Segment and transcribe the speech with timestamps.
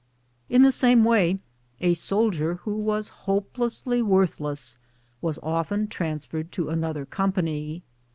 [0.49, 1.37] In the same way
[1.79, 4.79] a soldier who was hopelessly worth less
[5.21, 7.83] was often transferred to another company.